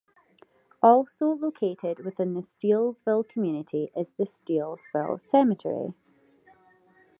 Also 0.81 1.27
located 1.33 1.99
within 2.03 2.33
the 2.33 2.41
Steelesville 2.41 3.29
community 3.29 3.91
is 3.95 4.09
the 4.17 4.23
Steelesville 4.25 5.21
Cemetery. 5.29 5.93